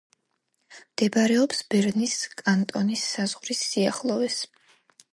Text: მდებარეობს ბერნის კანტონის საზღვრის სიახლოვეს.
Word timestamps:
მდებარეობს 0.77 1.61
ბერნის 1.75 2.17
კანტონის 2.41 3.07
საზღვრის 3.13 3.65
სიახლოვეს. 3.71 4.45